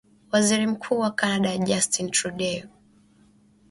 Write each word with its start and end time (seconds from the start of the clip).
Waziri 0.31 0.67
mkuu 0.67 0.99
wa 0.99 1.11
Canada 1.15 1.57
Justin 1.57 2.11
Trudeau 2.11 2.69